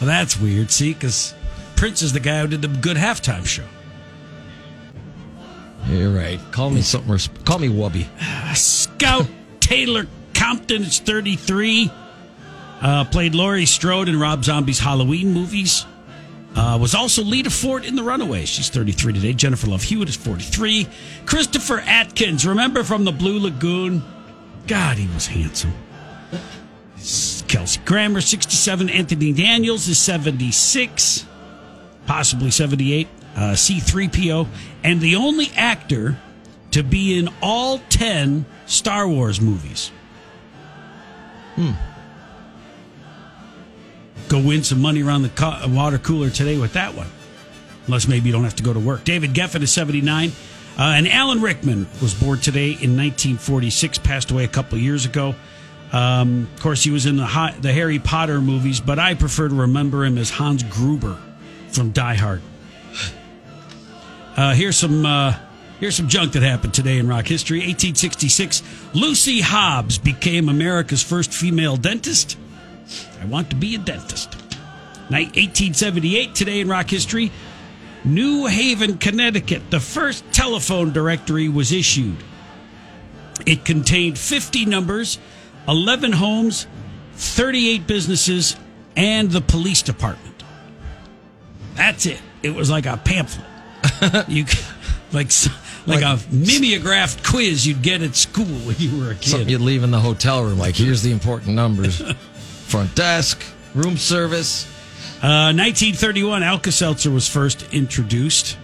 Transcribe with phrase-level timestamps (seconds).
[0.00, 1.34] Well, that's weird, see, because
[1.76, 3.66] Prince is the guy who did the good halftime show.
[5.86, 6.40] You're right.
[6.50, 7.12] Call me something.
[7.12, 8.06] Resp- call me Wubby.
[8.56, 9.26] Scout
[9.60, 11.90] Taylor Compton is 33.
[12.80, 15.84] Uh, played Laurie Strode in Rob Zombie's Halloween movies.
[16.54, 18.48] Uh, was also Lita Ford in The Runaways.
[18.48, 19.32] She's 33 today.
[19.32, 20.88] Jennifer Love Hewitt is 43.
[21.26, 24.02] Christopher Atkins, remember from the Blue Lagoon?
[24.68, 25.72] God, he was handsome.
[27.48, 28.88] Kelsey Grammer, 67.
[28.88, 31.26] Anthony Daniels is 76,
[32.06, 33.08] possibly 78.
[33.36, 34.46] Uh, C3PO.
[34.84, 36.16] And the only actor
[36.70, 39.90] to be in all 10 Star Wars movies.
[41.56, 41.72] Hmm.
[44.34, 47.06] Go win some money around the co- water cooler today with that one.
[47.86, 49.04] Unless maybe you don't have to go to work.
[49.04, 50.32] David Geffen is 79.
[50.76, 55.36] Uh, and Alan Rickman was born today in 1946, passed away a couple years ago.
[55.92, 59.48] Um, of course, he was in the, hot, the Harry Potter movies, but I prefer
[59.48, 61.16] to remember him as Hans Gruber
[61.68, 62.42] from Die Hard.
[64.36, 65.36] Uh, here's some uh,
[65.78, 67.58] here's some junk that happened today in rock history.
[67.58, 72.36] 1866, Lucy Hobbs became America's first female dentist.
[73.20, 74.34] I want to be a dentist.
[75.10, 77.30] Night 1878, today in rock history,
[78.04, 82.16] New Haven, Connecticut, the first telephone directory was issued.
[83.46, 85.18] It contained 50 numbers,
[85.68, 86.66] 11 homes,
[87.14, 88.56] 38 businesses,
[88.96, 90.42] and the police department.
[91.74, 92.20] That's it.
[92.42, 93.46] It was like a pamphlet.
[94.28, 94.44] you
[95.12, 95.30] like
[95.86, 99.30] like, like a mimeographed quiz you'd get at school when you were a kid.
[99.30, 100.58] Something you'd leave in the hotel room.
[100.58, 102.00] Like here's the important numbers:
[102.74, 103.40] front desk,
[103.76, 104.64] room service.
[105.22, 108.58] Uh, 1931, Alka Seltzer was first introduced.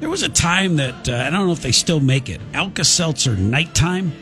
[0.00, 2.40] There was a time that uh, I don't know if they still make it.
[2.52, 4.12] Alka Seltzer nighttime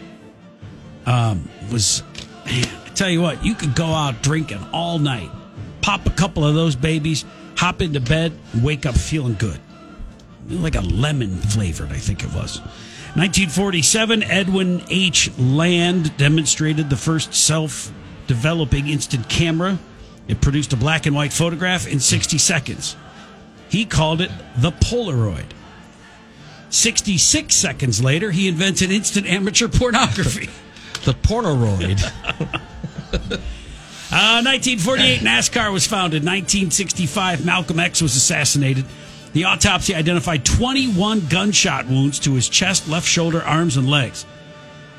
[1.07, 2.03] um, was.
[2.45, 5.31] Man, I tell you what, you could go out drinking all night,
[5.81, 7.25] pop a couple of those babies,
[7.57, 9.59] hop into bed, wake up feeling good
[10.51, 12.59] like a lemon flavored, I think it was.
[13.17, 15.31] 1947, Edwin H.
[15.39, 17.91] Land demonstrated the first self
[18.27, 19.79] developing instant camera.
[20.29, 22.97] It produced a black and white photograph in 60 seconds.
[23.69, 25.47] He called it the Polaroid.
[26.71, 30.49] 66 seconds later, he invented instant amateur pornography.
[31.05, 32.03] the Polaroid.
[33.13, 36.23] uh, 1948, NASCAR was founded.
[36.23, 38.85] 1965, Malcolm X was assassinated.
[39.35, 44.25] The autopsy identified 21 gunshot wounds to his chest, left shoulder, arms, and legs,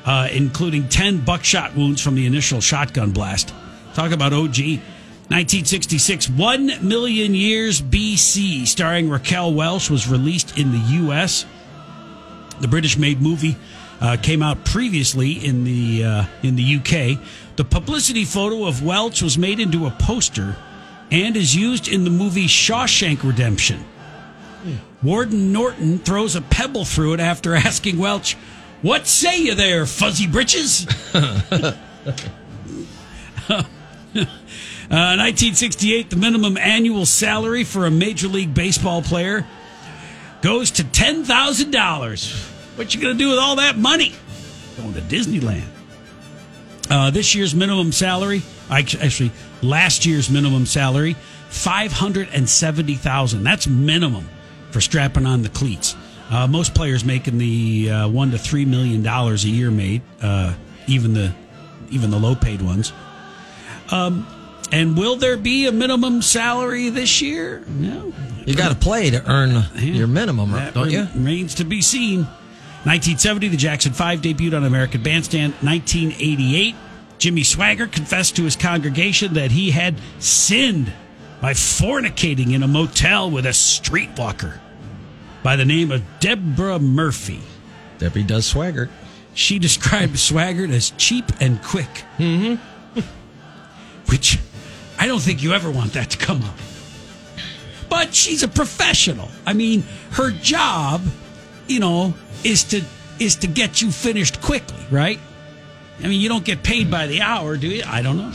[0.06, 3.52] uh, including 10 buckshot wounds from the initial shotgun blast.
[3.94, 4.80] Talk about OG.
[5.28, 11.44] 1966, One Million Years BC, starring Raquel Welch, was released in the U.S.
[12.60, 13.56] The British made movie
[14.00, 17.20] uh, came out previously in the, uh, in the UK.
[17.56, 20.56] The publicity photo of Welch was made into a poster
[21.10, 23.84] and is used in the movie Shawshank Redemption.
[25.02, 28.36] Warden Norton throws a pebble through it after asking Welch,
[28.82, 30.86] What say you there, fuzzy britches?
[31.14, 31.72] uh,
[33.48, 39.46] 1968, the minimum annual salary for a Major League Baseball player
[40.42, 42.52] goes to $10,000.
[42.76, 44.12] What you going to do with all that money?
[44.76, 45.64] Going to Disneyland.
[46.90, 49.32] Uh, this year's minimum salary, actually,
[49.62, 51.16] last year's minimum salary,
[51.48, 54.28] 570000 That's minimum
[54.70, 55.96] for strapping on the cleats.
[56.30, 60.54] Uh, most players making the uh, one to three million dollars a year made, uh,
[60.86, 61.32] even the
[61.90, 62.92] even the low paid ones.
[63.90, 64.26] Um,
[64.72, 67.64] and will there be a minimum salary this year?
[67.68, 68.12] No.
[68.44, 71.06] You got to play to earn yeah, your minimum, don't you?
[71.14, 72.20] Remains to be seen.
[72.84, 75.54] 1970, the Jackson Five debuted on American Bandstand.
[75.54, 76.74] 1988,
[77.18, 80.92] Jimmy Swaggart confessed to his congregation that he had sinned
[81.40, 84.60] by fornicating in a motel with a streetwalker
[85.46, 87.38] by the name of Deborah Murphy.
[87.98, 88.88] Debbie does Swaggart.
[89.32, 92.02] She described Swaggart as cheap and quick.
[92.18, 93.00] Mm-hmm.
[94.10, 94.40] Which
[94.98, 96.56] I don't think you ever want that to come up.
[97.88, 99.28] But she's a professional.
[99.46, 99.84] I mean,
[100.14, 101.00] her job
[101.68, 102.12] you know,
[102.42, 102.82] is to
[103.20, 105.20] is to get you finished quickly, right?
[106.02, 107.84] I mean, you don't get paid by the hour, do you?
[107.86, 108.32] I don't know.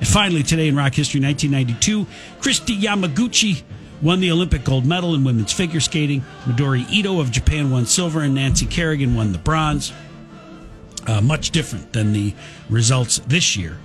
[0.00, 2.04] And finally, today in rock history, 1992,
[2.40, 3.62] Kristi Yamaguchi
[4.02, 6.22] won the Olympic gold medal in women's figure skating.
[6.44, 9.92] Midori Ito of Japan won silver, and Nancy Kerrigan won the bronze.
[11.06, 12.34] Uh, much different than the
[12.68, 13.78] results this year,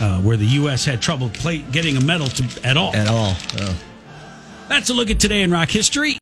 [0.00, 0.84] uh, where the U.S.
[0.84, 2.94] had trouble play, getting a medal to, at all.
[2.94, 3.34] At all.
[3.58, 3.76] Oh.
[4.68, 6.10] That's a look at today in rock history.